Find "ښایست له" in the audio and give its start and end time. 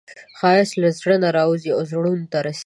0.39-0.89